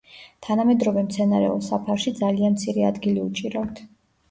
თანამედროვე 0.45 1.03
მცენარეულ 1.09 1.61
საფარში 1.67 2.15
ძალიან 2.23 2.57
მცირე 2.59 2.91
ადგილი 2.91 3.25
უჭირავთ. 3.29 3.87